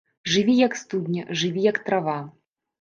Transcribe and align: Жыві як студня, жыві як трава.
Жыві 0.35 0.55
як 0.59 0.77
студня, 0.79 1.27
жыві 1.43 1.61
як 1.69 1.81
трава. 1.91 2.19